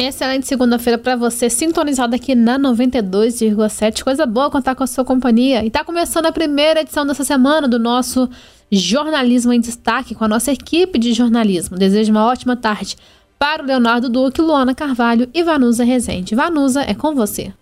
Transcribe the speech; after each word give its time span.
Excelente 0.00 0.46
segunda-feira 0.46 0.96
para 0.96 1.16
você, 1.16 1.50
sintonizado 1.50 2.14
aqui 2.14 2.32
na 2.32 2.56
92,7. 2.56 4.04
Coisa 4.04 4.24
boa 4.24 4.48
contar 4.48 4.76
com 4.76 4.84
a 4.84 4.86
sua 4.86 5.04
companhia. 5.04 5.64
E 5.64 5.70
tá 5.70 5.82
começando 5.82 6.26
a 6.26 6.32
primeira 6.32 6.82
edição 6.82 7.04
dessa 7.04 7.24
semana 7.24 7.66
do 7.66 7.80
nosso 7.80 8.30
Jornalismo 8.70 9.52
em 9.52 9.58
Destaque 9.58 10.14
com 10.14 10.22
a 10.22 10.28
nossa 10.28 10.52
equipe 10.52 11.00
de 11.00 11.12
jornalismo. 11.12 11.76
Desejo 11.76 12.12
uma 12.12 12.26
ótima 12.26 12.54
tarde 12.54 12.96
para 13.40 13.60
o 13.60 13.66
Leonardo 13.66 14.08
Duque, 14.08 14.40
Luana 14.40 14.72
Carvalho 14.72 15.28
e 15.34 15.42
Vanusa 15.42 15.82
Rezende. 15.82 16.36
Vanusa, 16.36 16.82
é 16.82 16.94
com 16.94 17.12
você. 17.12 17.52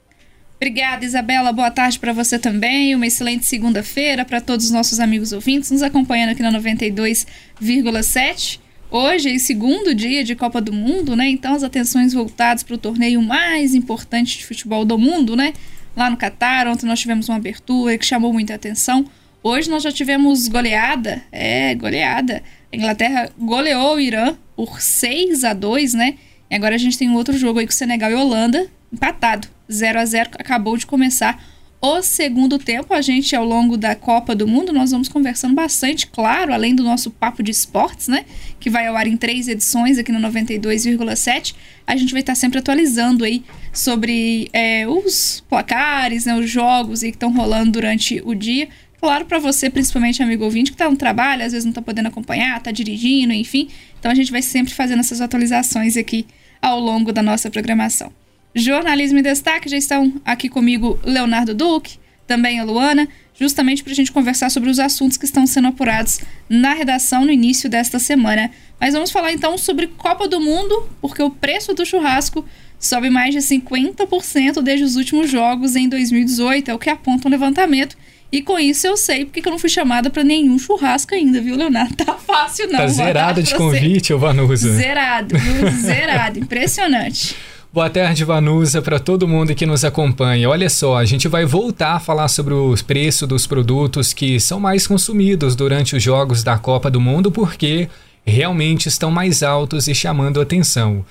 Obrigada, 0.57 1.07
Isabela. 1.07 1.55
Boa 1.55 1.71
tarde 1.71 1.99
para 1.99 2.13
você 2.13 2.39
também. 2.39 2.95
Uma 2.95 3.07
excelente 3.07 3.47
segunda-feira 3.47 4.27
para 4.27 4.43
todos 4.43 4.67
os 4.67 4.73
nossos 4.73 5.01
amigos 5.01 5.33
ouvintes 5.33 5.71
nos 5.71 5.83
acompanhando 5.83 6.33
aqui 6.33 6.43
na 6.43 6.53
92,7. 6.53 8.66
Hoje 8.89 9.33
é 9.33 9.35
o 9.35 9.41
segundo 9.41 9.93
dia 9.93 10.23
de 10.23 10.37
Copa 10.37 10.61
do 10.61 10.73
Mundo, 10.73 11.17
né? 11.17 11.29
Então 11.29 11.55
as 11.55 11.65
atenções 11.65 12.13
voltadas 12.13 12.63
para 12.63 12.77
o 12.77 12.79
torneio 12.79 13.21
mais 13.21 13.75
importante 13.75 14.39
de 14.39 14.47
futebol 14.47 14.85
do 14.85 14.97
mundo, 14.97 15.35
né? 15.35 15.53
Lá 15.97 16.09
no 16.09 16.17
Catar, 16.17 16.69
ontem 16.69 16.87
nós 16.87 17.01
tivemos 17.01 17.29
uma 17.29 17.37
abertura 17.37 17.99
que 17.99 18.07
chamou 18.07 18.33
muita 18.33 18.55
atenção. 18.55 19.05
Hoje 19.43 19.69
nós 19.69 19.83
já 19.83 19.91
tivemos 19.91 20.47
goleada, 20.47 21.21
é, 21.33 21.75
goleada. 21.75 22.43
A 22.73 22.77
Inglaterra 22.77 23.31
goleou 23.37 23.97
o 23.97 24.01
Irã 24.01 24.37
por 24.55 24.81
6 24.81 25.43
a 25.43 25.53
2 25.53 25.95
né? 25.95 26.15
E 26.49 26.55
agora 26.55 26.77
a 26.77 26.79
gente 26.79 26.97
tem 26.97 27.11
um 27.11 27.15
outro 27.15 27.37
jogo 27.37 27.59
aí 27.59 27.67
com 27.67 27.73
Senegal 27.73 28.11
e 28.11 28.15
Holanda, 28.15 28.69
empatado. 28.93 29.49
0 29.71 29.99
a 29.99 30.05
0 30.05 30.31
acabou 30.39 30.77
de 30.77 30.87
começar 30.87 31.43
o 31.81 32.03
segundo 32.03 32.59
tempo. 32.59 32.93
A 32.95 33.01
gente, 33.01 33.35
ao 33.37 33.45
longo 33.45 33.77
da 33.77 33.95
Copa 33.95 34.35
do 34.35 34.47
Mundo, 34.47 34.73
nós 34.73 34.91
vamos 34.91 35.09
conversando 35.09 35.55
bastante, 35.55 36.07
claro, 36.07 36.53
além 36.53 36.75
do 36.75 36.83
nosso 36.83 37.11
papo 37.11 37.43
de 37.43 37.51
esportes, 37.51 38.09
né? 38.09 38.25
Que 38.59 38.71
vai 38.71 38.87
ao 38.87 38.97
ar 38.97 39.07
em 39.07 39.17
três 39.17 39.49
edições 39.49 39.99
aqui 39.99 40.11
no 40.11 40.21
92,7. 40.21 41.55
A 41.87 41.97
gente 41.97 42.13
vai 42.13 42.21
estar 42.21 42.35
sempre 42.35 42.59
atualizando 42.59 43.25
aí 43.25 43.45
sobre 43.73 44.49
é, 44.53 44.87
os 44.89 45.45
placares, 45.49 46.25
né, 46.25 46.35
os 46.35 46.51
jogos 46.51 47.03
aí 47.03 47.11
que 47.11 47.17
estão 47.17 47.33
rolando 47.33 47.73
durante 47.73 48.21
o 48.25 48.35
dia. 48.35 48.69
Claro, 49.01 49.27
para 49.27 49.39
você, 49.39 49.69
principalmente 49.71 50.23
amigo 50.23 50.43
ouvinte, 50.45 50.71
que 50.71 50.75
está 50.75 50.91
no 50.91 50.97
trabalho, 50.97 51.45
às 51.45 51.53
vezes 51.53 51.65
não 51.65 51.71
está 51.71 51.83
podendo 51.83 52.09
acompanhar, 52.09 52.57
está 52.57 52.73
dirigindo, 52.73 53.33
enfim. 53.33 53.69
Então 53.99 54.11
a 54.11 54.15
gente 54.15 54.33
vai 54.33 54.43
sempre 54.43 54.73
fazendo 54.75 55.01
essas 55.01 55.21
atualizações 55.21 55.97
aqui 55.97 56.27
ao 56.61 56.81
longo 56.81 57.13
da 57.13 57.23
nossa 57.23 57.51
programação. 57.51 58.11
Jornalismo 58.59 59.19
em 59.19 59.23
Destaque, 59.23 59.69
já 59.69 59.77
estão 59.77 60.15
aqui 60.25 60.49
comigo 60.49 60.99
Leonardo 61.05 61.55
Duque, 61.55 61.99
também 62.27 62.59
a 62.59 62.65
Luana, 62.65 63.07
justamente 63.39 63.85
para 63.85 63.93
a 63.93 63.95
gente 63.95 64.11
conversar 64.11 64.51
sobre 64.51 64.71
os 64.71 64.79
assuntos 64.79 65.19
que 65.19 65.27
estão 65.27 65.47
sendo 65.47 65.69
apurados 65.69 66.21
na 66.49 66.73
redação 66.73 67.27
no 67.27 67.31
início 67.31 67.69
desta 67.69 67.99
semana. 67.99 68.51
Mas 68.81 68.95
vamos 68.95 69.11
falar 69.11 69.31
então 69.33 69.59
sobre 69.59 69.89
Copa 69.89 70.27
do 70.27 70.41
Mundo, 70.41 70.89
porque 71.03 71.23
o 71.23 71.29
preço 71.29 71.75
do 71.75 71.85
churrasco 71.85 72.47
sobe 72.81 73.11
mais 73.11 73.35
de 73.35 73.41
50% 73.41 74.63
desde 74.63 74.85
os 74.85 74.97
últimos 74.97 75.31
jogos 75.31 75.77
em 75.77 75.87
2018, 75.87 76.71
é 76.71 76.75
o 76.75 76.79
que 76.79 76.89
aponta 76.89 77.27
o 77.27 77.29
um 77.29 77.31
levantamento. 77.31 77.95
E 78.33 78.41
com 78.41 78.59
isso 78.59 78.87
eu 78.87 78.97
sei 78.97 79.27
porque 79.27 79.47
eu 79.47 79.53
não 79.53 79.59
fui 79.59 79.69
chamada 79.69 80.09
para 80.09 80.25
nenhum 80.25 80.59
churrasco 80.59 81.15
ainda, 81.15 81.43
viu, 81.43 81.57
Leonardo? 81.57 81.95
Tá 82.03 82.15
fácil 82.15 82.69
não. 82.69 82.79
Tá 82.79 82.89
zerado 82.89 83.43
de 83.43 83.55
convite, 83.55 84.15
ô 84.15 84.19
Vanusa. 84.19 84.73
Zerado, 84.73 85.39
viu? 85.39 85.71
Zerado. 85.73 86.39
Impressionante. 86.41 87.37
Boa 87.73 87.91
tarde, 87.91 88.25
Vanusa, 88.25 88.81
para 88.81 88.99
todo 88.99 89.29
mundo 89.29 89.55
que 89.55 89.67
nos 89.67 89.85
acompanha. 89.85 90.49
Olha 90.49 90.71
só, 90.71 90.97
a 90.97 91.05
gente 91.05 91.29
vai 91.29 91.45
voltar 91.45 91.97
a 91.97 92.01
falar 92.01 92.29
sobre 92.29 92.55
o 92.55 92.75
preço 92.87 93.27
dos 93.27 93.47
produtos 93.47 94.15
que 94.15 94.41
são 94.41 94.59
mais 94.59 94.87
consumidos 94.87 95.55
durante 95.55 95.95
os 95.95 96.03
Jogos 96.03 96.43
da 96.43 96.57
Copa 96.57 96.91
do 96.91 96.99
Mundo, 97.01 97.31
porque 97.31 97.91
realmente 98.25 98.89
estão 98.89 99.11
mais 99.11 99.43
altos 99.43 99.89
e 99.89 99.95
chamando 99.95 100.41
atenção. 100.41 101.05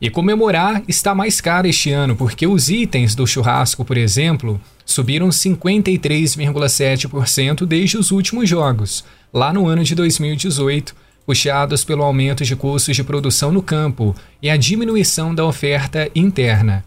E 0.00 0.08
comemorar 0.10 0.84
está 0.86 1.12
mais 1.14 1.40
caro 1.40 1.66
este 1.66 1.90
ano, 1.90 2.14
porque 2.14 2.46
os 2.46 2.68
itens 2.68 3.16
do 3.16 3.26
churrasco, 3.26 3.84
por 3.84 3.96
exemplo, 3.96 4.60
subiram 4.84 5.30
53,7% 5.30 7.66
desde 7.66 7.96
os 7.96 8.12
últimos 8.12 8.48
jogos, 8.48 9.04
lá 9.32 9.52
no 9.52 9.66
ano 9.66 9.82
de 9.82 9.92
2018 9.94 10.94
puxados 11.26 11.84
pelo 11.84 12.02
aumento 12.02 12.42
de 12.44 12.56
custos 12.56 12.96
de 12.96 13.04
produção 13.04 13.52
no 13.52 13.62
campo 13.62 14.16
e 14.42 14.50
a 14.50 14.56
diminuição 14.56 15.34
da 15.34 15.44
oferta 15.44 16.10
interna. 16.14 16.82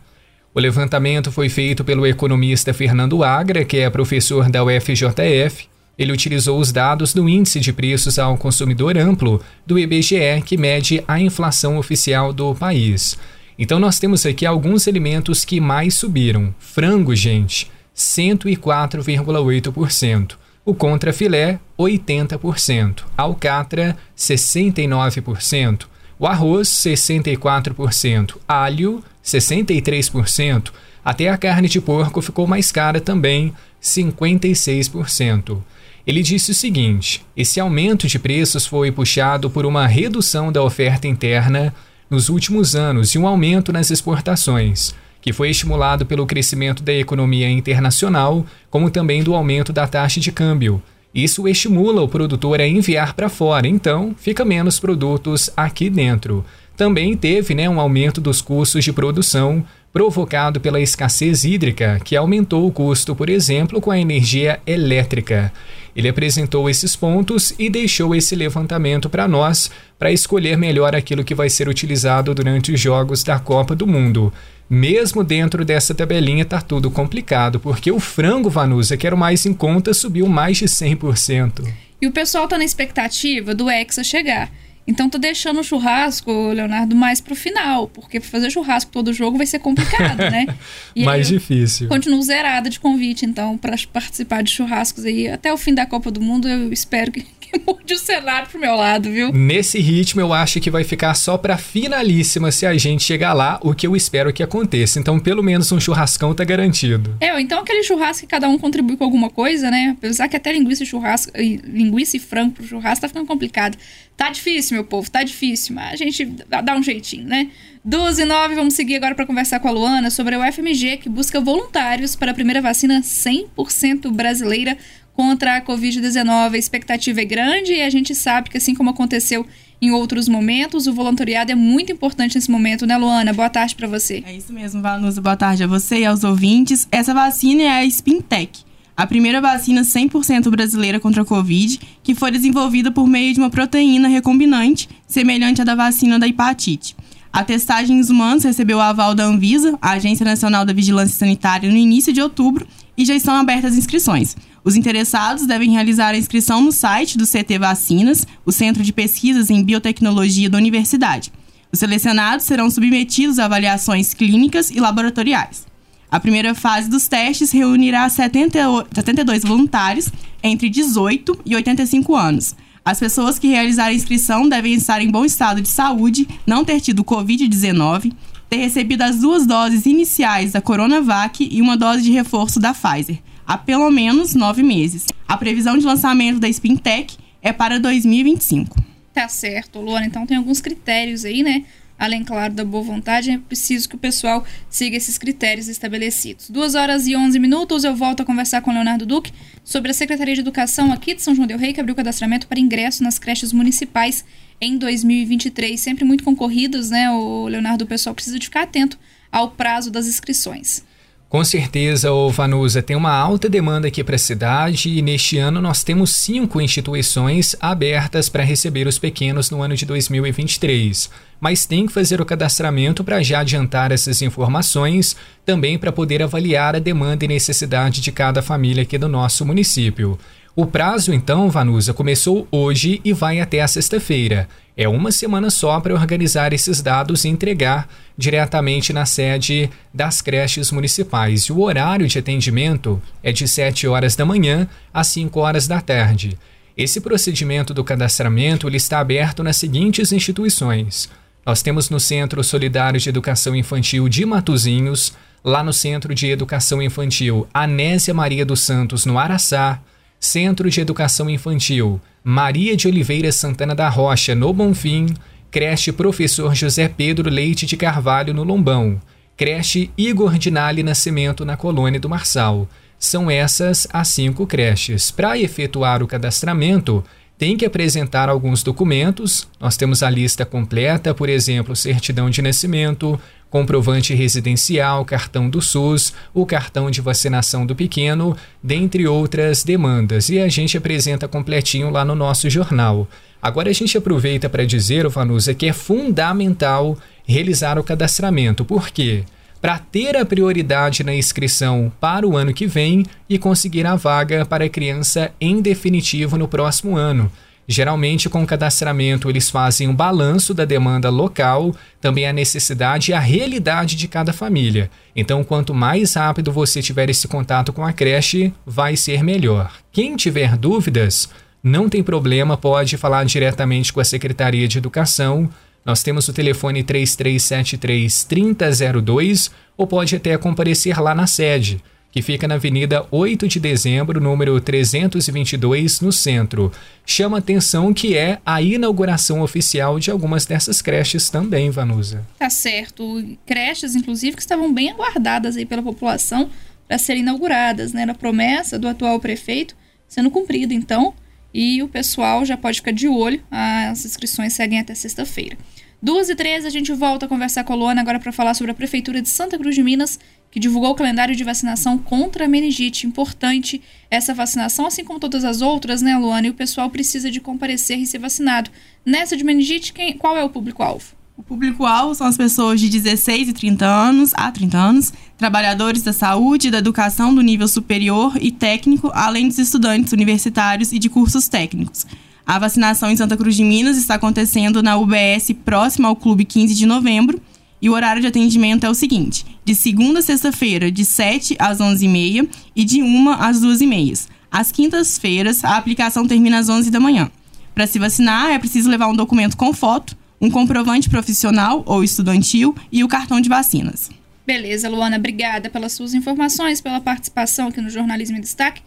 O 0.54 0.60
levantamento 0.60 1.32
foi 1.32 1.50
feito 1.50 1.84
pelo 1.84 2.08
economista 2.08 2.74
Fernando 2.74 3.24
Agra, 3.24 3.66
que 3.66 3.78
é 3.78 3.90
professor 3.90 4.48
da 4.50 4.64
UFJF. 4.64 5.68
Ele 5.98 6.14
utilizou 6.14 6.60
os 6.60 6.72
dados 6.72 7.14
do 7.14 7.28
Índice 7.28 7.60
de 7.60 7.74
Preços 7.74 8.18
ao 8.18 8.38
Consumidor 8.38 8.98
Amplo, 8.98 9.42
do 9.66 9.78
IBGE, 9.78 10.42
que 10.46 10.56
mede 10.56 11.04
a 11.08 11.20
inflação 11.20 11.78
oficial 11.78 12.32
do 12.32 12.56
país. 12.56 13.18
Então, 13.60 13.80
nós 13.80 14.00
temos 14.00 14.26
aqui 14.26 14.46
alguns 14.46 14.88
elementos 14.88 15.44
que 15.44 15.60
mais 15.60 15.96
subiram. 15.96 16.56
Frango, 16.60 17.14
gente, 17.16 17.70
104,8%. 17.96 20.45
O 20.66 20.74
contrafilé, 20.74 21.60
80%. 21.78 23.04
Alcatra, 23.16 23.96
69%. 24.18 25.84
O 26.18 26.26
arroz, 26.26 26.68
64%. 26.70 28.38
Alho, 28.48 29.04
63%. 29.24 30.72
Até 31.04 31.30
a 31.30 31.38
carne 31.38 31.70
de 31.70 31.80
porco 31.80 32.20
ficou 32.20 32.48
mais 32.48 32.72
cara 32.72 33.00
também, 33.00 33.54
56%. 33.80 35.62
Ele 36.08 36.24
disse 36.24 36.50
o 36.50 36.56
seguinte: 36.56 37.24
esse 37.38 37.60
aumento 37.60 38.08
de 38.08 38.18
preços 38.18 38.66
foi 38.66 38.92
puxado 38.92 39.52
por 39.52 39.68
uma 39.68 39.86
redução 39.86 40.52
da 40.52 40.64
oferta 40.64 41.08
interna 41.08 41.72
nos 42.10 42.28
últimos 42.28 42.76
anos 42.76 43.14
e 43.14 43.20
um 43.20 43.28
aumento 43.28 43.72
nas 43.72 43.92
exportações 43.92 44.96
que 45.26 45.34
foi 45.34 45.50
estimulado 45.50 46.06
pelo 46.06 46.28
crescimento 46.28 46.84
da 46.84 46.94
economia 46.94 47.50
internacional, 47.50 48.46
como 48.70 48.92
também 48.92 49.24
do 49.24 49.34
aumento 49.34 49.74
da 49.74 49.88
taxa 49.88 50.20
de 50.20 50.32
câmbio. 50.32 50.80
Isso 51.16 51.48
estimula 51.48 52.04
o 52.04 52.08
produtor 52.08 52.62
a 52.62 52.68
enviar 52.68 53.16
para 53.16 53.28
fora, 53.28 53.68
então 53.68 54.14
fica 54.20 54.46
menos 54.46 54.80
produtos 54.80 55.50
aqui 55.58 55.90
dentro. 55.90 56.46
Também 56.78 57.18
teve 57.18 57.56
né, 57.56 57.68
um 57.68 57.80
aumento 57.80 58.22
dos 58.22 58.40
custos 58.40 58.84
de 58.84 58.94
produção, 58.94 59.66
provocado 59.96 60.60
pela 60.60 60.82
escassez 60.82 61.46
hídrica, 61.46 62.02
que 62.04 62.18
aumentou 62.18 62.68
o 62.68 62.72
custo, 62.72 63.16
por 63.16 63.30
exemplo, 63.30 63.80
com 63.80 63.90
a 63.90 63.98
energia 63.98 64.60
elétrica. 64.68 65.54
Ele 65.96 66.10
apresentou 66.10 66.70
esses 66.70 66.98
pontos 66.98 67.54
e 67.58 67.70
deixou 67.70 68.14
esse 68.14 68.36
levantamento 68.36 69.10
para 69.10 69.26
nós, 69.26 69.72
para 69.98 70.12
escolher 70.12 70.58
melhor 70.58 70.94
aquilo 70.94 71.24
que 71.24 71.34
vai 71.34 71.50
ser 71.50 71.70
utilizado 71.70 72.36
durante 72.36 72.74
os 72.74 72.80
Jogos 72.82 73.24
da 73.24 73.40
Copa 73.40 73.74
do 73.74 73.88
Mundo. 73.88 74.34
Mesmo 74.70 75.24
dentro 75.24 75.64
dessa 75.64 75.96
tabelinha 75.96 76.44
tá 76.44 76.60
tudo 76.60 76.92
complicado, 76.92 77.58
porque 77.58 77.90
o 77.90 77.98
frango 77.98 78.50
Vanusa, 78.50 78.98
que 78.98 79.08
era 79.08 79.16
o 79.16 79.18
mais 79.18 79.46
em 79.46 79.54
conta, 79.54 79.94
subiu 79.94 80.28
mais 80.28 80.58
de 80.58 80.66
100%. 80.66 81.66
E 82.02 82.06
o 82.06 82.12
pessoal 82.12 82.50
tá 82.50 82.58
na 82.58 82.66
expectativa 82.66 83.56
do 83.56 83.70
Hexa 83.70 84.04
chegar. 84.04 84.52
Então 84.88 85.10
tô 85.10 85.18
deixando 85.18 85.60
o 85.60 85.64
churrasco, 85.64 86.32
Leonardo, 86.50 86.96
mais 86.96 87.20
pro 87.20 87.36
final, 87.36 87.88
porque 87.88 88.20
fazer 88.20 88.52
churrasco 88.52 88.92
todo 88.92 89.12
jogo 89.12 89.38
vai 89.38 89.48
ser 89.48 89.60
complicado, 89.60 90.20
né? 90.20 90.46
Mais 90.96 91.28
difícil. 91.28 91.88
Continuo 91.88 92.22
zerada 92.22 92.70
de 92.70 92.80
convite, 92.80 93.26
então, 93.26 93.58
para 93.58 93.76
participar 93.92 94.44
de 94.44 94.52
churrascos 94.52 95.04
aí 95.04 95.28
até 95.28 95.52
o 95.52 95.58
fim 95.58 95.74
da 95.74 95.86
Copa 95.86 96.12
do 96.12 96.22
Mundo, 96.22 96.48
eu 96.48 96.72
espero 96.72 97.12
que, 97.12 97.26
que 97.46 97.60
mude 97.66 97.94
o 97.94 97.98
cenário 97.98 98.48
pro 98.50 98.60
meu 98.60 98.76
lado, 98.76 99.10
viu? 99.10 99.32
Nesse 99.32 99.80
ritmo, 99.80 100.22
eu 100.22 100.34
acho 100.34 100.60
que 100.60 100.70
vai 100.70 100.84
ficar 100.84 101.14
só 101.14 101.38
pra 101.38 101.58
finalíssima 101.58 102.52
se 102.52 102.66
a 102.66 102.78
gente 102.78 103.04
chegar 103.04 103.34
lá, 103.34 103.60
o 103.62 103.74
que 103.74 103.88
eu 103.88 103.96
espero 103.96 104.34
que 104.34 104.44
aconteça. 104.44 105.00
Então, 105.00 105.20
pelo 105.20 105.44
menos 105.44 105.72
um 105.72 105.80
churrascão 105.80 106.34
tá 106.34 106.44
garantido. 106.44 107.16
É, 107.20 107.40
então 107.40 107.60
aquele 107.60 107.84
churrasco 107.84 108.22
que 108.22 108.28
cada 108.28 108.48
um 108.48 108.58
contribui 108.58 108.98
com 108.98 109.04
alguma 109.04 109.30
coisa, 109.30 109.70
né? 109.70 109.96
Apesar 109.98 110.28
que 110.28 110.36
até 110.36 110.52
linguiça 110.52 110.84
e 110.84 110.86
churrasco, 110.86 111.32
linguiça 111.36 112.18
e 112.18 112.20
frango 112.20 112.54
pro 112.54 112.68
churrasco 112.68 113.02
tá 113.02 113.08
ficando 113.08 113.26
complicado. 113.26 113.78
Tá 114.18 114.30
difícil, 114.30 114.76
meu 114.76 114.84
povo, 114.84 115.12
tá 115.12 115.24
difícil, 115.24 115.76
mas 115.76 115.94
a 115.94 115.98
gente 115.98 116.26
dá 116.26 116.76
um 116.76 116.82
jeitinho, 116.82 117.28
né? 117.28 117.50
12 117.84 118.22
e 118.24 118.26
9, 118.26 118.56
vamos 118.56 118.74
seguir 118.74 118.96
agora 118.96 119.14
para 119.14 119.28
conversar 119.28 119.60
com 119.60 119.68
a 119.68 119.72
Luana 119.72 120.10
sobre 120.10 120.36
o 120.36 120.52
FMG, 120.52 120.98
que 120.98 121.08
busca 121.08 121.40
voluntários 121.40 122.16
para 122.16 122.32
a 122.32 122.34
primeira 122.34 122.60
vacina 122.60 123.02
100% 123.02 124.10
brasileira 124.12 124.76
contra 125.16 125.58
a 125.58 125.62
Covid-19. 125.62 126.54
A 126.54 126.58
expectativa 126.58 127.22
é 127.22 127.26
grande 127.26 127.74
e 127.74 127.82
a 127.82 127.90
gente 127.90 128.14
sabe 128.14 128.50
que, 128.50 128.58
assim 128.58 128.76
como 128.76 128.90
aconteceu 128.90 129.46
em 129.82 129.92
outros 129.92 130.28
momentos, 130.28 130.88
o 130.88 130.94
voluntariado 130.94 131.52
é 131.52 131.56
muito 131.56 131.92
importante 131.92 132.36
nesse 132.36 132.50
momento, 132.50 132.86
né, 132.86 132.98
Luana? 132.98 133.34
Boa 133.34 133.50
tarde 133.50 133.76
para 133.76 133.88
você. 133.88 134.24
É 134.26 134.36
isso 134.36 134.52
mesmo, 134.54 134.82
Vanusa. 134.82 135.22
Boa 135.22 135.36
tarde 135.36 135.64
a 135.64 135.68
você 135.68 136.00
e 136.00 136.06
aos 136.06 136.24
ouvintes. 136.24 136.88
Essa 136.92 137.14
vacina 137.14 137.64
é 137.64 137.70
a 137.70 137.86
Spintec, 137.86 138.60
a 138.96 139.06
primeira 139.06 139.42
vacina 139.42 139.82
100% 139.82 140.50
brasileira 140.50 141.00
contra 141.00 141.24
a 141.24 141.26
Covid, 141.26 141.80
que 142.02 142.16
foi 142.16 142.32
desenvolvida 142.32 142.92
por 142.92 143.08
meio 143.08 143.34
de 143.34 143.40
uma 143.40 143.50
proteína 143.50 144.08
recombinante, 144.08 144.90
semelhante 145.08 145.62
à 145.62 145.66
da 145.66 145.76
vacina 145.76 146.18
da 146.18 146.28
hepatite. 146.28 146.96
A 147.32 147.44
testagem 147.44 148.00
em 148.00 148.02
humanos 148.02 148.46
recebeu 148.46 148.78
o 148.78 148.82
aval 148.82 149.14
da 149.14 149.26
Anvisa, 149.26 149.78
a 149.82 149.92
Agência 149.92 150.24
Nacional 150.24 150.64
da 150.64 150.72
Vigilância 150.72 151.18
Sanitária, 151.18 151.70
no 151.70 151.76
início 151.76 152.14
de 152.14 152.22
outubro 152.22 152.66
e 152.98 153.06
já 153.06 153.16
estão 153.16 153.36
abertas 153.36 153.76
inscrições. 153.76 154.36
Os 154.64 154.76
interessados 154.76 155.46
devem 155.46 155.72
realizar 155.72 156.10
a 156.10 156.18
inscrição 156.18 156.62
no 156.62 156.72
site 156.72 157.18
do 157.18 157.28
CT 157.28 157.60
Vacinas, 157.60 158.26
o 158.46 158.52
Centro 158.52 158.82
de 158.82 158.92
Pesquisas 158.92 159.50
em 159.50 159.64
Biotecnologia 159.64 160.50
da 160.50 160.58
Universidade. 160.58 161.32
Os 161.72 161.80
selecionados 161.80 162.46
serão 162.46 162.70
submetidos 162.70 163.38
a 163.38 163.46
avaliações 163.46 164.14
clínicas 164.14 164.72
e 164.72 164.80
laboratoriais. 164.80 165.66
A 166.10 166.20
primeira 166.20 166.56
fase 166.56 166.90
dos 166.90 167.08
testes 167.08 167.52
reunirá 167.52 168.08
72 168.08 169.44
voluntários 169.44 170.10
entre 170.42 170.70
18 170.70 171.40
e 171.46 171.56
85 171.56 172.16
anos. 172.16 172.56
As 172.86 173.00
pessoas 173.00 173.40
que 173.40 173.48
realizarem 173.48 173.94
a 173.94 173.98
inscrição 173.98 174.48
devem 174.48 174.74
estar 174.76 175.02
em 175.02 175.10
bom 175.10 175.26
estado 175.26 175.62
de 175.62 175.68
saúde, 175.68 176.28
não 176.46 176.64
ter 176.64 176.80
tido 176.80 177.04
Covid-19, 177.04 178.14
ter 178.50 178.58
recebido 178.58 179.02
as 179.02 179.20
duas 179.20 179.46
doses 179.46 179.86
iniciais 179.86 180.52
da 180.54 180.62
Coronavac 180.62 181.48
e 181.50 181.62
uma 181.62 181.78
dose 181.78 182.04
de 182.04 182.12
reforço 182.12 182.60
da 182.60 182.74
Pfizer, 182.74 183.20
há 183.46 183.58
pelo 183.58 183.90
menos 183.92 184.36
nove 184.36 184.64
meses. 184.64 185.08
A 185.28 185.38
previsão 185.38 185.78
de 185.78 185.86
lançamento 185.86 186.40
da 186.40 186.48
Spintec 186.50 187.18
é 187.42 187.52
para 187.52 187.80
2025. 187.80 188.76
Tá 189.14 189.28
certo, 189.28 189.80
Luana. 189.80 190.06
Então 190.06 190.26
tem 190.26 190.38
alguns 190.38 190.60
critérios 190.60 191.24
aí, 191.24 191.42
né? 191.42 191.64
Além, 191.98 192.24
claro, 192.24 192.54
da 192.54 192.66
boa 192.66 192.84
vontade, 192.84 193.32
é 193.32 193.38
preciso 193.38 193.88
que 193.88 193.96
o 193.96 193.98
pessoal 193.98 194.46
siga 194.70 194.98
esses 194.98 195.18
critérios 195.18 195.70
estabelecidos. 195.70 196.50
Duas 196.50 196.76
horas 196.76 197.08
e 197.08 197.16
11 197.16 197.40
minutos, 197.40 197.84
eu 197.86 197.96
volto 197.96 198.22
a 198.22 198.26
conversar 198.26 198.62
com 198.62 198.72
Leonardo 198.72 199.06
Duque 199.06 199.32
sobre 199.64 199.92
a 199.92 199.94
Secretaria 199.94 200.34
de 200.34 200.42
Educação 200.42 200.92
aqui 200.92 201.16
de 201.16 201.22
São 201.22 201.34
João 201.34 201.48
del 201.48 201.58
Rei, 201.58 201.72
que 201.72 201.80
abriu 201.80 201.96
cadastramento 201.96 202.48
para 202.48 202.60
ingresso 202.60 203.02
nas 203.02 203.18
creches 203.18 203.54
municipais 203.54 204.26
em 204.60 204.78
2023. 204.78 205.80
Sempre 205.80 206.04
muito 206.04 206.24
concorridos, 206.24 206.90
né, 206.90 207.10
o 207.10 207.48
Leonardo? 207.48 207.86
O 207.86 207.88
pessoal 207.88 208.14
precisa 208.14 208.38
de 208.38 208.46
ficar 208.46 208.64
atento 208.64 209.00
ao 209.32 209.52
prazo 209.52 209.90
das 209.90 210.06
inscrições. 210.06 210.84
Com 211.28 211.44
certeza, 211.44 212.12
ô 212.12 212.30
Vanusa, 212.30 212.84
tem 212.84 212.96
uma 212.96 213.12
alta 213.12 213.50
demanda 213.50 213.88
aqui 213.88 214.04
para 214.04 214.16
a 214.16 214.20
cidade 214.20 214.90
e 214.90 215.02
neste 215.02 215.38
ano 215.38 215.60
nós 215.60 215.84
temos 215.84 216.16
cinco 216.16 216.62
instituições 216.62 217.56
abertas 217.60 218.30
para 218.30 218.44
receber 218.44 218.88
os 218.88 219.00
pequenos 219.00 219.50
no 219.50 219.62
ano 219.62 219.76
de 219.76 219.86
2023. 219.86 221.10
Mas 221.42 221.66
tem 221.66 221.88
que 221.88 221.94
fazer 221.94 222.22
o 222.22 222.26
cadastramento 222.26 223.04
para 223.04 223.24
já 223.24 223.40
adiantar 223.40 223.92
essas 223.92 224.22
informações, 224.22 225.16
também 225.44 225.80
para 225.80 225.92
poder 225.92 226.22
avaliar 226.22 226.76
a 226.76 226.80
demanda 226.80 227.26
e 227.26 227.28
necessidade 227.28 228.02
de 228.02 228.12
cada 228.12 228.42
família 228.42 228.84
aqui 228.84 228.98
do 228.98 229.10
nosso 229.10 229.46
município. 229.46 230.18
O 230.58 230.66
prazo, 230.66 231.14
então, 231.14 231.50
Vanusa, 231.50 231.94
começou 231.94 232.48
hoje 232.50 233.02
e 233.04 233.12
vai 233.12 233.42
até 233.42 233.62
a 233.62 233.68
sexta-feira. 233.68 234.48
É 234.78 234.88
uma 234.88 235.12
semana 235.12 235.50
só 235.50 235.82
para 235.82 235.94
organizar 235.94 236.54
esses 236.54 236.82
dados 236.82 237.26
e 237.26 237.28
entregar 237.28 237.90
diretamente 238.18 238.94
na 238.94 239.06
sede 239.06 239.70
das 239.94 240.22
creches 240.22 240.72
municipais. 240.72 241.44
E 241.44 241.52
o 241.52 241.60
horário 241.60 242.08
de 242.08 242.20
atendimento 242.20 243.02
é 243.22 243.34
de 243.34 243.46
7 243.50 243.86
horas 243.86 244.16
da 244.16 244.26
manhã 244.26 244.66
às 244.94 245.08
5 245.08 245.38
horas 245.42 245.68
da 245.68 245.82
tarde. 245.82 246.38
Esse 246.78 247.02
procedimento 247.02 247.74
do 247.74 247.84
cadastramento 247.84 248.66
ele 248.66 248.78
está 248.78 249.00
aberto 249.00 249.44
nas 249.44 249.58
seguintes 249.58 250.14
instituições. 250.14 251.10
Nós 251.46 251.62
temos 251.62 251.90
no 251.90 252.00
Centro 252.00 252.42
Solidário 252.42 253.00
de 253.00 253.10
Educação 253.10 253.54
Infantil 253.58 254.08
de 254.08 254.26
Matozinhos, 254.26 255.12
lá 255.44 255.62
no 255.62 255.74
Centro 255.74 256.16
de 256.16 256.28
Educação 256.28 256.82
Infantil 256.82 257.46
Anésia 257.54 258.14
Maria 258.14 258.46
dos 258.46 258.62
Santos, 258.62 259.06
no 259.06 259.20
Araçá, 259.20 259.82
Centro 260.26 260.70
de 260.72 260.82
Educação 260.82 261.30
Infantil 261.30 262.02
Maria 262.24 262.76
de 262.76 262.88
Oliveira 262.88 263.32
Santana 263.32 263.76
da 263.76 263.88
Rocha, 263.88 264.34
no 264.34 264.52
Bonfim, 264.52 265.14
creche 265.52 265.92
Professor 265.92 266.56
José 266.56 266.90
Pedro 266.90 267.30
Leite 267.30 267.68
de 267.68 267.78
Carvalho, 267.78 268.34
no 268.34 268.44
Lombão, 268.44 269.00
creche 269.38 269.92
Igor 269.96 270.40
Dinali 270.40 270.82
Nascimento, 270.82 271.46
na 271.46 271.56
Colônia 271.56 272.00
do 272.00 272.10
Marçal. 272.10 272.68
São 272.98 273.30
essas 273.30 273.88
as 273.94 274.08
cinco 274.08 274.48
creches. 274.48 275.12
Para 275.12 275.38
efetuar 275.38 276.02
o 276.02 276.08
cadastramento, 276.08 277.04
tem 277.38 277.58
que 277.58 277.66
apresentar 277.66 278.30
alguns 278.30 278.64
documentos. 278.64 279.48
Nós 279.60 279.76
temos 279.76 280.02
a 280.02 280.10
lista 280.10 280.46
completa, 280.46 281.14
por 281.14 281.30
exemplo, 281.30 281.76
certidão 281.76 282.30
de 282.30 282.42
nascimento, 282.42 283.20
comprovante 283.50 284.14
residencial, 284.14 285.06
cartão 285.06 285.50
do 285.50 285.62
SUS, 285.62 286.14
o 286.34 286.46
cartão 286.46 286.90
de 286.90 287.02
vacinação 287.02 287.66
do 287.66 287.76
pequeno, 287.76 288.36
dentre 288.62 289.08
outras 289.08 289.64
demandas. 289.64 290.30
E 290.30 290.40
a 290.40 290.48
gente 290.48 290.78
apresenta 290.78 291.28
completinho 291.28 291.90
lá 291.90 292.06
no 292.06 292.16
nosso 292.16 292.50
jornal. 292.50 293.08
Agora 293.42 293.70
a 293.70 293.74
gente 293.74 293.98
aproveita 293.98 294.50
para 294.50 294.66
dizer, 294.66 295.08
Vanusa, 295.08 295.54
que 295.54 295.68
é 295.68 295.74
fundamental 295.74 296.98
realizar 297.28 297.78
o 297.78 297.84
cadastramento. 297.84 298.66
Por 298.66 298.90
quê? 298.90 299.24
Para 299.66 299.80
ter 299.80 300.16
a 300.16 300.24
prioridade 300.24 301.04
na 301.04 301.12
inscrição 301.12 301.92
para 302.00 302.28
o 302.28 302.38
ano 302.38 302.54
que 302.54 302.68
vem 302.68 303.04
e 303.28 303.40
conseguir 303.40 303.88
a 303.88 303.96
vaga 303.96 304.46
para 304.46 304.66
a 304.66 304.70
criança 304.70 305.32
em 305.42 305.60
definitivo 305.60 306.38
no 306.38 306.48
próximo 306.48 306.96
ano. 306.96 307.32
Geralmente, 307.68 308.30
com 308.30 308.44
o 308.44 308.46
cadastramento, 308.46 309.28
eles 309.28 309.50
fazem 309.50 309.88
um 309.88 309.96
balanço 309.96 310.54
da 310.54 310.66
demanda 310.66 311.10
local, 311.10 311.76
também 312.00 312.28
a 312.28 312.32
necessidade 312.32 313.10
e 313.10 313.16
a 313.16 313.20
realidade 313.20 313.96
de 313.96 314.08
cada 314.08 314.32
família. 314.32 314.88
Então, 315.16 315.44
quanto 315.44 315.74
mais 315.74 316.14
rápido 316.14 316.52
você 316.52 316.80
tiver 316.80 317.10
esse 317.10 317.28
contato 317.28 317.74
com 317.74 317.84
a 317.84 317.92
creche, 317.92 318.54
vai 318.68 318.96
ser 318.96 319.24
melhor. 319.24 319.72
Quem 319.92 320.16
tiver 320.16 320.56
dúvidas, 320.56 321.28
não 321.64 321.90
tem 321.90 322.04
problema, 322.04 322.56
pode 322.56 322.98
falar 322.98 323.26
diretamente 323.26 323.92
com 323.92 324.00
a 324.00 324.06
Secretaria 324.06 324.68
de 324.68 324.78
Educação. 324.78 325.50
Nós 325.86 326.02
temos 326.02 326.28
o 326.28 326.34
telefone 326.34 326.84
3373 326.84 328.24
3002 328.24 329.52
ou 329.78 329.86
pode 329.86 330.16
até 330.16 330.36
comparecer 330.38 331.00
lá 331.00 331.14
na 331.14 331.28
sede 331.28 331.80
que 332.16 332.22
fica 332.22 332.48
na 332.48 332.56
Avenida 332.56 333.06
8 333.12 333.46
de 333.46 333.60
Dezembro, 333.60 334.22
número 334.22 334.62
322, 334.62 336.00
no 336.00 336.14
centro. 336.14 336.72
Chama 337.06 337.40
atenção 337.40 337.94
que 337.94 338.16
é 338.16 338.40
a 338.46 338.62
inauguração 338.62 339.42
oficial 339.42 340.00
de 340.00 340.10
algumas 340.10 340.46
dessas 340.46 340.82
creches 340.82 341.30
também, 341.30 341.70
Vanusa. 341.70 342.26
Tá 342.40 342.50
certo. 342.50 343.22
Creches, 343.46 343.96
inclusive, 343.96 344.38
que 344.38 344.42
estavam 344.42 344.74
bem 344.74 344.92
aguardadas 344.92 345.58
aí 345.58 345.66
pela 345.66 345.84
população 345.84 346.50
para 346.88 346.98
serem 346.98 347.22
inauguradas, 347.22 347.92
né? 347.92 348.06
Na 348.06 348.16
promessa 348.16 348.80
do 348.80 348.88
atual 348.88 349.20
prefeito 349.20 349.76
sendo 350.08 350.32
cumprida, 350.32 350.74
então. 350.74 351.14
E 351.58 351.82
o 351.82 351.88
pessoal 351.88 352.44
já 352.44 352.58
pode 352.58 352.80
ficar 352.80 352.92
de 352.92 353.08
olho. 353.08 353.42
As 353.50 354.04
inscrições 354.04 354.52
seguem 354.52 354.78
até 354.78 354.94
sexta-feira. 354.94 355.58
Duas 356.02 356.28
e 356.28 356.36
três 356.36 356.66
a 356.66 356.70
gente 356.70 356.92
volta 356.92 357.26
a 357.26 357.30
conversar 357.30 357.64
com 357.64 357.72
a 357.72 357.76
Luana 357.78 358.02
agora 358.02 358.20
para 358.20 358.34
falar 358.34 358.54
sobre 358.56 358.72
a 358.72 358.76
Prefeitura 358.76 359.22
de 359.22 359.30
Santa 359.30 359.58
Cruz 359.58 359.74
de 359.74 359.82
Minas, 359.82 360.20
que 360.52 360.60
divulgou 360.60 360.92
o 360.92 360.96
calendário 360.96 361.34
de 361.34 361.46
vacinação 361.46 361.98
contra 361.98 362.44
a 362.44 362.48
meningite. 362.50 363.08
Importante 363.08 363.82
essa 364.12 364.34
vacinação, 364.34 364.86
assim 364.86 365.06
como 365.06 365.18
todas 365.18 365.46
as 365.46 365.62
outras, 365.62 366.02
né, 366.02 366.18
Luana? 366.18 366.48
E 366.48 366.50
o 366.50 366.54
pessoal 366.54 366.90
precisa 366.90 367.32
de 367.32 367.40
comparecer 367.40 368.00
e 368.00 368.06
ser 368.06 368.20
vacinado. 368.20 368.70
Nessa 369.06 369.38
de 369.38 369.46
meningite, 369.46 369.94
quem, 369.94 370.12
qual 370.18 370.36
é 370.36 370.44
o 370.44 370.50
público-alvo? 370.50 371.16
O 371.38 371.44
público-alvo 371.44 372.16
são 372.16 372.28
as 372.28 372.38
pessoas 372.38 372.80
de 372.80 372.88
16 372.88 373.50
e 373.50 373.54
30 373.54 373.86
anos 373.86 374.32
a 374.36 374.50
30 374.50 374.78
anos, 374.78 375.14
trabalhadores 375.38 376.02
da 376.02 376.14
saúde, 376.14 376.72
da 376.72 376.78
educação 376.78 377.36
do 377.36 377.42
nível 377.42 377.68
superior 377.68 378.38
e 378.40 378.52
técnico, 378.52 379.12
além 379.14 379.50
dos 379.50 379.60
estudantes 379.60 380.14
universitários 380.14 380.94
e 380.94 380.98
de 380.98 381.10
cursos 381.10 381.50
técnicos. 381.50 382.08
A 382.48 382.58
vacinação 382.58 383.12
em 383.12 383.18
Santa 383.18 383.36
Cruz 383.36 383.54
de 383.54 383.66
Minas 383.66 383.98
está 383.98 384.16
acontecendo 384.16 384.82
na 384.82 384.96
UBS 384.96 385.52
próxima 385.66 386.08
ao 386.08 386.16
Clube 386.16 386.46
15 386.46 386.74
de 386.74 386.86
novembro. 386.86 387.42
E 387.82 387.90
o 387.90 387.94
horário 387.94 388.22
de 388.22 388.28
atendimento 388.28 388.86
é 388.86 388.90
o 388.90 388.96
seguinte: 388.96 389.46
de 389.66 389.76
segunda 389.76 390.20
a 390.20 390.24
sexta-feira, 390.24 390.90
de 390.90 391.04
7 391.04 391.58
às 391.60 391.80
11h30 391.80 392.48
e 392.74 392.86
de 392.86 393.04
1 393.04 393.30
às 393.32 393.60
2h30. 393.60 394.28
Às 394.50 394.72
quintas-feiras, 394.72 395.66
a 395.66 395.76
aplicação 395.76 396.26
termina 396.26 396.60
às 396.60 396.70
11 396.70 396.90
da 396.90 397.00
manhã. 397.00 397.30
Para 397.74 397.88
se 397.88 398.00
vacinar, 398.00 398.52
é 398.52 398.58
preciso 398.58 398.90
levar 398.90 399.08
um 399.08 399.16
documento 399.16 399.58
com 399.58 399.74
foto, 399.74 400.16
um 400.46 400.50
comprovante 400.52 401.10
profissional 401.10 401.84
ou 401.88 402.04
estudantil 402.04 402.76
e 402.92 403.04
o 403.04 403.08
cartão 403.08 403.42
de 403.42 403.50
vacinas. 403.50 404.10
Beleza, 404.46 404.88
Luana, 404.88 405.18
obrigada 405.18 405.72
pelas 405.72 405.94
suas 405.94 406.14
informações, 406.14 406.80
pela 406.80 407.02
participação 407.02 407.68
aqui 407.68 407.82
no 407.82 407.90
Jornalismo 407.90 408.38
em 408.38 408.42
Destaque. 408.42 408.84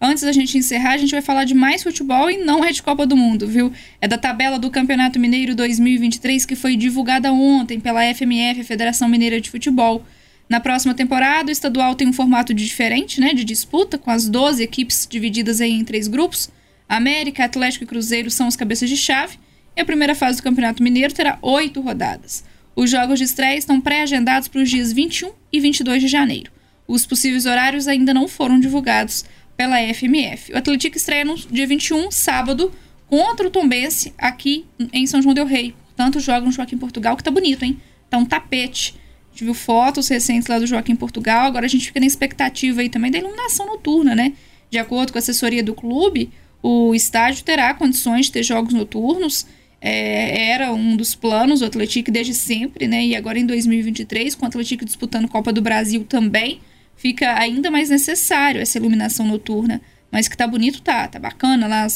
Antes 0.00 0.24
da 0.24 0.32
gente 0.32 0.58
encerrar, 0.58 0.92
a 0.92 0.96
gente 0.96 1.12
vai 1.12 1.22
falar 1.22 1.44
de 1.44 1.54
mais 1.54 1.82
futebol 1.82 2.28
e 2.28 2.38
não 2.38 2.64
é 2.64 2.72
de 2.72 2.82
Copa 2.82 3.06
do 3.06 3.16
Mundo, 3.16 3.46
viu? 3.46 3.72
É 4.00 4.08
da 4.08 4.18
tabela 4.18 4.58
do 4.58 4.68
Campeonato 4.68 5.18
Mineiro 5.18 5.54
2023 5.54 6.44
que 6.44 6.56
foi 6.56 6.76
divulgada 6.76 7.32
ontem 7.32 7.78
pela 7.78 8.02
FMF, 8.12 8.64
Federação 8.64 9.08
Mineira 9.08 9.40
de 9.40 9.48
Futebol. 9.48 10.04
Na 10.48 10.60
próxima 10.60 10.92
temporada, 10.92 11.48
o 11.48 11.52
estadual 11.52 11.94
tem 11.94 12.08
um 12.08 12.12
formato 12.12 12.52
diferente, 12.52 13.20
né, 13.20 13.32
de 13.32 13.44
disputa, 13.44 13.96
com 13.96 14.10
as 14.10 14.28
12 14.28 14.62
equipes 14.62 15.06
divididas 15.08 15.60
em 15.60 15.82
três 15.84 16.08
grupos. 16.08 16.50
América, 16.88 17.44
Atlético 17.44 17.84
e 17.84 17.86
Cruzeiro 17.86 18.30
são 18.30 18.48
os 18.48 18.54
cabeças 18.56 18.88
de 18.88 18.96
chave, 18.96 19.38
e 19.76 19.80
a 19.80 19.84
primeira 19.84 20.14
fase 20.14 20.38
do 20.38 20.42
Campeonato 20.42 20.82
Mineiro 20.82 21.12
terá 21.12 21.38
oito 21.42 21.80
rodadas. 21.80 22.44
Os 22.74 22.90
jogos 22.90 23.18
de 23.18 23.24
estreia 23.24 23.56
estão 23.56 23.80
pré-agendados 23.80 24.48
para 24.48 24.62
os 24.62 24.70
dias 24.70 24.92
21 24.92 25.30
e 25.52 25.60
22 25.60 26.02
de 26.02 26.08
janeiro. 26.08 26.50
Os 26.88 27.06
possíveis 27.06 27.46
horários 27.46 27.88
ainda 27.88 28.14
não 28.14 28.28
foram 28.28 28.60
divulgados, 28.60 29.24
pela 29.56 29.78
FMF. 29.94 30.52
O 30.52 30.58
Atlético 30.58 30.96
estreia 30.96 31.24
no 31.24 31.36
dia 31.36 31.66
21, 31.66 32.10
sábado, 32.10 32.70
contra 33.08 33.46
o 33.46 33.50
Tombense, 33.50 34.12
aqui 34.18 34.66
em 34.92 35.06
São 35.06 35.22
João 35.22 35.34
del 35.34 35.46
Rei. 35.46 35.74
Portanto, 35.86 36.20
joga 36.20 36.44
no 36.44 36.52
Joaquim 36.52 36.76
Portugal, 36.76 37.16
que 37.16 37.24
tá 37.24 37.30
bonito, 37.30 37.64
hein? 37.64 37.80
Tá 38.10 38.18
um 38.18 38.24
tapete. 38.24 38.94
A 39.28 39.32
gente 39.32 39.44
viu 39.44 39.54
fotos 39.54 40.08
recentes 40.08 40.46
lá 40.46 40.58
do 40.58 40.66
Joaquim 40.66 40.94
Portugal, 40.94 41.46
agora 41.46 41.64
a 41.64 41.68
gente 41.68 41.86
fica 41.86 41.98
na 41.98 42.06
expectativa 42.06 42.80
aí 42.80 42.88
também 42.88 43.10
da 43.10 43.18
iluminação 43.18 43.66
noturna, 43.66 44.14
né? 44.14 44.34
De 44.70 44.78
acordo 44.78 45.12
com 45.12 45.18
a 45.18 45.20
assessoria 45.20 45.62
do 45.62 45.74
clube, 45.74 46.30
o 46.62 46.94
estádio 46.94 47.44
terá 47.44 47.72
condições 47.72 48.26
de 48.26 48.32
ter 48.32 48.42
jogos 48.42 48.74
noturnos. 48.74 49.46
É, 49.80 50.50
era 50.50 50.72
um 50.72 50.96
dos 50.96 51.14
planos 51.14 51.60
do 51.60 51.66
Atlético 51.66 52.10
desde 52.10 52.34
sempre, 52.34 52.86
né? 52.86 53.04
E 53.04 53.16
agora 53.16 53.38
em 53.38 53.46
2023, 53.46 54.34
com 54.34 54.44
o 54.44 54.48
Atlético 54.48 54.84
disputando 54.84 55.28
Copa 55.28 55.52
do 55.52 55.60
Brasil 55.60 56.04
também, 56.04 56.60
fica 56.96 57.38
ainda 57.38 57.70
mais 57.70 57.90
necessário 57.90 58.60
essa 58.60 58.78
iluminação 58.78 59.26
noturna. 59.26 59.80
Mas 60.10 60.28
que 60.28 60.36
tá 60.36 60.46
bonito, 60.46 60.80
tá, 60.80 61.06
tá 61.08 61.18
bacana 61.18 61.66
lá 61.66 61.86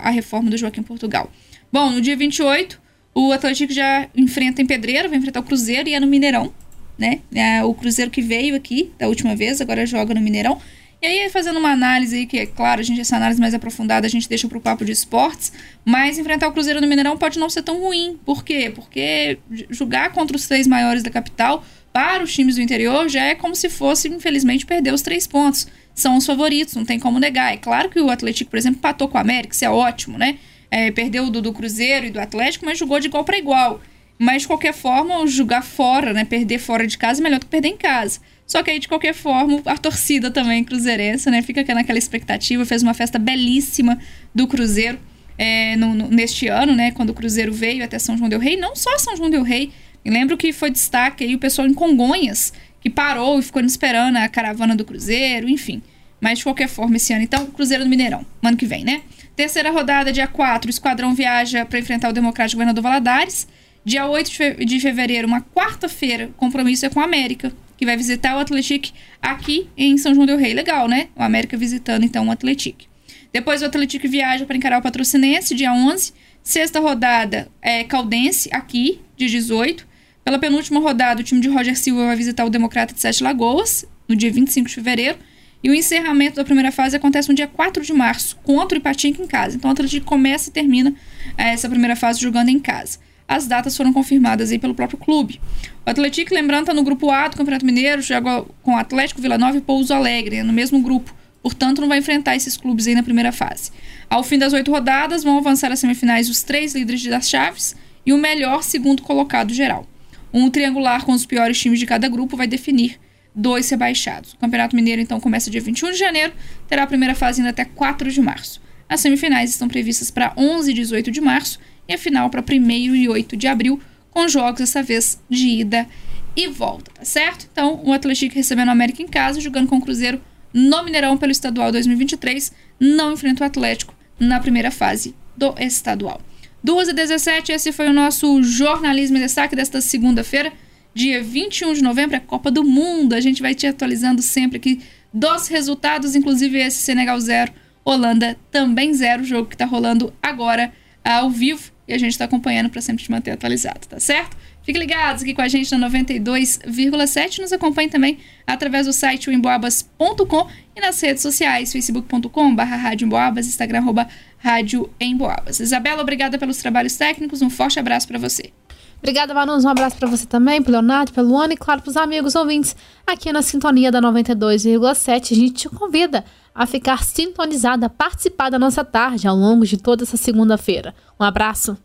a, 0.00 0.10
reforma 0.10 0.50
do 0.50 0.56
Joaquim 0.56 0.82
Portugal. 0.82 1.30
Bom, 1.72 1.90
no 1.90 2.00
dia 2.00 2.16
28, 2.16 2.80
o 3.14 3.32
Atlético 3.32 3.72
já 3.72 4.08
enfrenta 4.14 4.60
em 4.60 4.66
Pedreira, 4.66 5.08
vai 5.08 5.18
enfrentar 5.18 5.40
o 5.40 5.42
Cruzeiro 5.42 5.88
e 5.88 5.94
é 5.94 6.00
no 6.00 6.06
Mineirão, 6.06 6.52
né? 6.98 7.20
É 7.34 7.64
o 7.64 7.72
Cruzeiro 7.72 8.10
que 8.10 8.20
veio 8.20 8.54
aqui 8.54 8.92
da 8.98 9.08
última 9.08 9.34
vez, 9.34 9.60
agora 9.60 9.86
joga 9.86 10.12
no 10.12 10.20
Mineirão. 10.20 10.60
E 11.00 11.06
aí, 11.06 11.28
fazendo 11.28 11.58
uma 11.58 11.70
análise 11.70 12.16
aí, 12.16 12.26
que 12.26 12.38
é 12.38 12.46
claro, 12.46 12.80
a 12.80 12.82
gente, 12.82 13.00
essa 13.00 13.16
análise 13.16 13.40
mais 13.40 13.52
aprofundada 13.52 14.06
a 14.06 14.10
gente 14.10 14.28
deixa 14.28 14.48
pro 14.48 14.60
papo 14.60 14.84
de 14.84 14.92
esportes, 14.92 15.52
mas 15.84 16.18
enfrentar 16.18 16.48
o 16.48 16.52
Cruzeiro 16.52 16.80
no 16.80 16.86
Mineirão 16.86 17.18
pode 17.18 17.38
não 17.38 17.50
ser 17.50 17.62
tão 17.62 17.80
ruim. 17.80 18.18
Por 18.24 18.42
quê? 18.42 18.72
Porque 18.74 19.38
jogar 19.70 20.10
contra 20.12 20.36
os 20.36 20.48
três 20.48 20.66
maiores 20.66 21.02
da 21.02 21.10
capital, 21.10 21.62
para 21.92 22.22
os 22.22 22.34
times 22.34 22.56
do 22.56 22.60
interior, 22.60 23.08
já 23.08 23.24
é 23.24 23.34
como 23.34 23.54
se 23.54 23.70
fosse, 23.70 24.08
infelizmente, 24.08 24.66
perder 24.66 24.92
os 24.92 25.00
três 25.00 25.26
pontos. 25.26 25.66
São 25.94 26.16
os 26.16 26.26
favoritos, 26.26 26.74
não 26.74 26.84
tem 26.84 26.98
como 26.98 27.18
negar. 27.18 27.54
É 27.54 27.56
claro 27.56 27.88
que 27.88 27.98
o 27.98 28.10
Atlético, 28.10 28.50
por 28.50 28.58
exemplo, 28.58 28.80
patou 28.80 29.08
com 29.08 29.16
o 29.16 29.20
América, 29.20 29.54
isso 29.54 29.64
é 29.64 29.70
ótimo, 29.70 30.18
né? 30.18 30.38
É, 30.70 30.90
perdeu 30.90 31.30
do, 31.30 31.40
do 31.40 31.52
Cruzeiro 31.54 32.06
e 32.06 32.10
do 32.10 32.20
Atlético, 32.20 32.66
mas 32.66 32.78
jogou 32.78 33.00
de 33.00 33.06
igual 33.06 33.24
para 33.24 33.38
igual. 33.38 33.80
Mas, 34.18 34.42
de 34.42 34.48
qualquer 34.48 34.74
forma, 34.74 35.26
jogar 35.26 35.62
fora, 35.62 36.12
né? 36.12 36.24
Perder 36.24 36.58
fora 36.58 36.86
de 36.86 36.98
casa 36.98 37.20
é 37.20 37.22
melhor 37.22 37.38
do 37.38 37.46
que 37.46 37.50
perder 37.50 37.68
em 37.68 37.76
casa. 37.76 38.20
Só 38.46 38.62
que 38.62 38.70
aí, 38.70 38.78
de 38.78 38.86
qualquer 38.86 39.12
forma, 39.12 39.60
a 39.64 39.76
torcida 39.76 40.30
também 40.30 40.62
cruzeirense, 40.62 41.28
né? 41.30 41.42
Fica 41.42 41.74
naquela 41.74 41.98
expectativa, 41.98 42.64
fez 42.64 42.82
uma 42.82 42.94
festa 42.94 43.18
belíssima 43.18 43.98
do 44.32 44.46
Cruzeiro 44.46 44.98
é, 45.36 45.74
no, 45.74 45.94
no, 45.94 46.08
neste 46.08 46.46
ano, 46.46 46.74
né? 46.74 46.92
Quando 46.92 47.10
o 47.10 47.14
Cruzeiro 47.14 47.52
veio 47.52 47.84
até 47.84 47.98
São 47.98 48.16
João 48.16 48.28
del 48.28 48.38
Rei. 48.38 48.56
Não 48.56 48.76
só 48.76 48.96
São 48.98 49.16
João 49.16 49.28
del 49.28 49.42
Rei. 49.42 49.72
Lembro 50.04 50.36
que 50.36 50.52
foi 50.52 50.70
destaque 50.70 51.24
aí 51.24 51.34
o 51.34 51.38
pessoal 51.38 51.66
em 51.66 51.74
Congonhas, 51.74 52.52
que 52.80 52.88
parou 52.88 53.40
e 53.40 53.42
ficou 53.42 53.60
esperando 53.62 54.16
a 54.16 54.28
caravana 54.28 54.76
do 54.76 54.84
Cruzeiro, 54.84 55.48
enfim. 55.48 55.82
Mas 56.20 56.38
de 56.38 56.44
qualquer 56.44 56.68
forma, 56.68 56.96
esse 56.96 57.12
ano, 57.12 57.24
então, 57.24 57.46
Cruzeiro 57.46 57.82
do 57.82 57.90
Mineirão, 57.90 58.24
ano 58.40 58.56
que 58.56 58.64
vem, 58.64 58.84
né? 58.84 59.02
Terceira 59.34 59.72
rodada, 59.72 60.12
dia 60.12 60.28
4, 60.28 60.68
o 60.68 60.70
Esquadrão 60.70 61.12
viaja 61.12 61.66
para 61.66 61.80
enfrentar 61.80 62.08
o 62.10 62.12
Democrático 62.12 62.56
Governador 62.56 62.82
Valadares. 62.82 63.48
Dia 63.84 64.06
8 64.06 64.64
de 64.64 64.80
fevereiro, 64.80 65.26
uma 65.26 65.40
quarta-feira, 65.40 66.30
compromisso 66.36 66.86
é 66.86 66.88
com 66.88 67.00
a 67.00 67.04
América 67.04 67.52
que 67.76 67.84
vai 67.84 67.96
visitar 67.96 68.36
o 68.36 68.40
Atlético 68.40 68.88
aqui 69.20 69.68
em 69.76 69.96
São 69.98 70.14
João 70.14 70.26
del 70.26 70.38
Rei. 70.38 70.54
Legal, 70.54 70.88
né? 70.88 71.08
O 71.14 71.22
América 71.22 71.56
visitando 71.56 72.04
então 72.04 72.26
o 72.26 72.30
Atlético. 72.30 72.84
Depois 73.32 73.62
o 73.62 73.66
Atlético 73.66 74.08
viaja 74.08 74.46
para 74.46 74.56
encarar 74.56 74.78
o 74.78 74.82
Patrocinense, 74.82 75.54
dia 75.54 75.72
11. 75.72 76.12
Sexta 76.42 76.80
rodada 76.80 77.48
é 77.60 77.84
Caldense, 77.84 78.48
aqui, 78.52 79.00
dia 79.16 79.28
18. 79.28 79.86
Pela 80.24 80.38
penúltima 80.38 80.80
rodada, 80.80 81.20
o 81.20 81.24
time 81.24 81.40
de 81.40 81.48
Roger 81.48 81.76
Silva 81.76 82.06
vai 82.06 82.16
visitar 82.16 82.44
o 82.44 82.50
Democrata 82.50 82.94
de 82.94 83.00
Sete 83.00 83.22
Lagoas, 83.22 83.84
no 84.08 84.16
dia 84.16 84.30
25 84.30 84.68
de 84.68 84.74
fevereiro. 84.74 85.18
E 85.62 85.70
o 85.70 85.74
encerramento 85.74 86.36
da 86.36 86.44
primeira 86.44 86.70
fase 86.70 86.96
acontece 86.96 87.28
no 87.28 87.34
dia 87.34 87.46
4 87.46 87.82
de 87.84 87.92
março, 87.92 88.36
contra 88.42 88.78
o 88.78 88.80
Ipatinga 88.80 89.22
em 89.22 89.26
casa. 89.26 89.56
Então 89.56 89.68
o 89.70 89.72
Atlético 89.72 90.06
começa 90.06 90.48
e 90.48 90.52
termina 90.52 90.94
é, 91.36 91.50
essa 91.50 91.68
primeira 91.68 91.96
fase 91.96 92.20
jogando 92.20 92.48
em 92.48 92.58
casa 92.58 92.98
as 93.28 93.46
datas 93.46 93.76
foram 93.76 93.92
confirmadas 93.92 94.52
aí 94.52 94.58
pelo 94.58 94.74
próprio 94.74 94.98
clube. 94.98 95.40
O 95.84 95.90
Atlético, 95.90 96.34
lembrando, 96.34 96.62
está 96.62 96.74
no 96.74 96.82
grupo 96.82 97.10
A 97.10 97.28
do 97.28 97.36
Campeonato 97.36 97.66
Mineiro, 97.66 98.00
joga 98.00 98.44
com 98.62 98.76
Atlético, 98.76 99.20
Vila 99.20 99.36
Nova 99.36 99.56
e 99.56 99.60
Pouso 99.60 99.92
Alegre, 99.92 100.42
no 100.42 100.52
mesmo 100.52 100.80
grupo. 100.80 101.14
Portanto, 101.42 101.80
não 101.80 101.88
vai 101.88 101.98
enfrentar 101.98 102.34
esses 102.34 102.56
clubes 102.56 102.86
aí 102.86 102.94
na 102.94 103.02
primeira 103.02 103.32
fase. 103.32 103.70
Ao 104.10 104.22
fim 104.22 104.38
das 104.38 104.52
oito 104.52 104.70
rodadas, 104.70 105.22
vão 105.22 105.38
avançar 105.38 105.70
às 105.70 105.78
semifinais 105.78 106.28
os 106.28 106.42
três 106.42 106.74
líderes 106.74 107.04
das 107.04 107.28
chaves 107.28 107.76
e 108.04 108.12
o 108.12 108.18
melhor 108.18 108.62
segundo 108.62 109.02
colocado 109.02 109.52
geral. 109.52 109.86
Um 110.32 110.50
triangular 110.50 111.04
com 111.04 111.12
os 111.12 111.24
piores 111.24 111.58
times 111.58 111.78
de 111.78 111.86
cada 111.86 112.08
grupo 112.08 112.36
vai 112.36 112.46
definir 112.46 112.98
dois 113.34 113.68
rebaixados. 113.68 114.32
O 114.32 114.38
Campeonato 114.38 114.74
Mineiro, 114.74 115.00
então, 115.00 115.20
começa 115.20 115.50
dia 115.50 115.60
21 115.60 115.92
de 115.92 115.98
janeiro, 115.98 116.32
terá 116.68 116.84
a 116.84 116.86
primeira 116.86 117.14
fase 117.14 117.40
ainda 117.40 117.50
até 117.50 117.64
4 117.64 118.10
de 118.10 118.20
março. 118.20 118.60
As 118.88 119.00
semifinais 119.00 119.50
estão 119.50 119.68
previstas 119.68 120.10
para 120.10 120.32
11 120.36 120.70
e 120.70 120.74
18 120.74 121.10
de 121.10 121.20
março 121.20 121.58
e 121.88 121.94
a 121.94 121.98
final 121.98 122.30
para 122.30 122.42
1 122.42 122.70
e 122.94 123.08
8 123.08 123.36
de 123.36 123.46
abril, 123.46 123.80
com 124.10 124.28
jogos 124.28 124.60
dessa 124.60 124.82
vez 124.82 125.20
de 125.28 125.46
ida 125.46 125.86
e 126.34 126.48
volta, 126.48 126.90
tá 126.90 127.04
certo? 127.04 127.48
Então, 127.50 127.80
o 127.84 127.92
Atlético 127.92 128.34
recebendo 128.34 128.68
o 128.68 128.72
América 128.72 129.02
em 129.02 129.08
casa, 129.08 129.40
jogando 129.40 129.68
com 129.68 129.76
o 129.76 129.80
Cruzeiro 129.80 130.20
no 130.52 130.82
Mineirão 130.82 131.16
pelo 131.16 131.32
Estadual 131.32 131.72
2023, 131.72 132.52
não 132.80 133.12
enfrenta 133.12 133.44
o 133.44 133.46
Atlético 133.46 133.94
na 134.18 134.40
primeira 134.40 134.70
fase 134.70 135.14
do 135.36 135.54
estadual. 135.58 136.20
2 136.62 136.88
e 136.88 136.92
17, 136.92 137.52
esse 137.52 137.72
foi 137.72 137.88
o 137.88 137.92
nosso 137.92 138.42
jornalismo 138.42 139.16
em 139.16 139.20
destaque 139.20 139.54
desta 139.54 139.80
segunda-feira, 139.80 140.52
dia 140.94 141.22
21 141.22 141.74
de 141.74 141.82
novembro, 141.82 142.16
é 142.16 142.20
Copa 142.20 142.50
do 142.50 142.64
Mundo. 142.64 143.12
A 143.12 143.20
gente 143.20 143.42
vai 143.42 143.54
te 143.54 143.66
atualizando 143.66 144.22
sempre 144.22 144.56
aqui 144.56 144.80
dos 145.12 145.46
resultados, 145.48 146.16
inclusive 146.16 146.58
esse 146.58 146.78
Senegal 146.78 147.20
0, 147.20 147.52
Holanda 147.84 148.36
também 148.50 148.92
0, 148.92 149.24
jogo 149.24 149.48
que 149.48 149.54
está 149.54 149.66
rolando 149.66 150.12
agora 150.22 150.72
ao 151.04 151.30
vivo 151.30 151.75
e 151.88 151.94
a 151.94 151.98
gente 151.98 152.12
está 152.12 152.24
acompanhando 152.24 152.68
para 152.68 152.80
sempre 152.80 153.04
te 153.04 153.10
manter 153.10 153.30
atualizado, 153.30 153.86
tá 153.88 154.00
certo? 154.00 154.36
Fiquem 154.62 154.80
ligados 154.80 155.22
aqui 155.22 155.32
com 155.32 155.42
a 155.42 155.48
gente 155.48 155.74
na 155.76 155.88
92,7. 155.88 157.38
Nos 157.38 157.52
acompanhe 157.52 157.88
também 157.88 158.18
através 158.44 158.86
do 158.86 158.92
site 158.92 159.30
emboabas.com 159.30 160.48
e 160.74 160.80
nas 160.80 161.00
redes 161.00 161.22
sociais, 161.22 161.72
facebook.com.br 161.72 162.62
Rádio 162.62 163.06
Emboabas, 163.06 163.46
Instagram, 163.46 163.78
arroba 163.78 164.08
Rádio 164.38 164.90
Emboabas. 165.00 165.60
Isabela, 165.60 166.02
obrigada 166.02 166.36
pelos 166.36 166.56
trabalhos 166.56 166.96
técnicos. 166.96 167.42
Um 167.42 167.50
forte 167.50 167.78
abraço 167.78 168.08
para 168.08 168.18
você. 168.18 168.50
Obrigada, 168.98 169.32
Manus. 169.34 169.64
Um 169.64 169.68
abraço 169.68 169.96
para 169.96 170.08
você 170.08 170.26
também, 170.26 170.60
pro 170.60 170.72
Leonardo, 170.72 171.12
pelo 171.12 171.28
Luana 171.28 171.52
e, 171.52 171.56
claro, 171.56 171.82
pros 171.82 171.96
amigos 171.96 172.34
ouvintes 172.34 172.74
aqui 173.06 173.32
na 173.32 173.42
Sintonia 173.42 173.92
da 173.92 174.00
92,7. 174.00 175.32
A 175.32 175.34
gente 175.34 175.52
te 175.52 175.68
convida 175.68 176.24
a 176.56 176.64
ficar 176.64 177.04
sintonizada, 177.04 177.84
a 177.84 177.90
participar 177.90 178.48
da 178.48 178.58
nossa 178.58 178.82
tarde 178.82 179.28
ao 179.28 179.36
longo 179.36 179.66
de 179.66 179.76
toda 179.76 180.04
essa 180.04 180.16
segunda-feira. 180.16 180.94
Um 181.20 181.24
abraço. 181.24 181.76